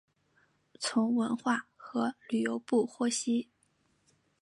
[0.79, 3.51] 从文化和旅游部获悉